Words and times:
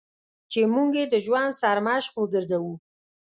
چې 0.51 0.61
موږ 0.73 0.91
یې 0.99 1.05
د 1.13 1.15
ژوند 1.25 1.51
سرمشق 1.61 2.13
وګرځوو. 2.17 2.73